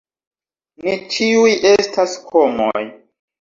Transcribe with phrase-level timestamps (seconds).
[0.85, 2.83] Ni ĉiuj estas homoj.